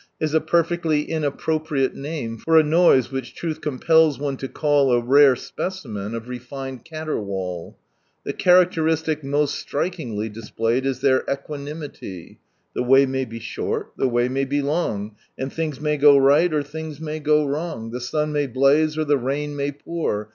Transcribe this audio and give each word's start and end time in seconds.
Is 0.19 0.33
a 0.33 0.41
perfectly 0.41 1.03
inappropriate 1.03 1.91
n 1.95 2.39
For 2.39 2.59
> 3.03 3.09
which 3.11 3.35
truth 3.35 3.61
compels 3.61 4.17
one 4.17 4.33
I 4.33 4.41
n 4.41 4.49
of 4.49 5.03
rcAned 5.03 6.83
caterwaul. 6.85 7.27
call 7.27 7.77
The 8.23 8.33
characteristic 8.33 9.23
most 9.23 9.53
strikingly 9.59 10.27
Displayed 10.27 10.87
is 10.87 11.01
their 11.01 11.19
equaoimily. 11.25 12.37
The 12.73 12.81
way 12.81 13.05
may 13.05 13.25
be 13.25 13.37
short, 13.37 13.91
the 13.95 14.07
way 14.09 14.27
may 14.27 14.45
be 14.45 14.63
long, 14.63 15.17
And 15.37 15.53
things 15.53 15.79
may 15.79 15.97
go 15.97 16.17
right, 16.17 16.51
or 16.51 16.63
things 16.63 16.99
may 16.99 17.19
go 17.19 17.45
wrong, 17.45 17.91
The 17.91 18.01
sun 18.01 18.33
may 18.33 18.47
blaze, 18.47 18.97
or 18.97 19.05
the 19.05 19.19
rain 19.19 19.55
may 19.55 19.71
pour. 19.71 20.29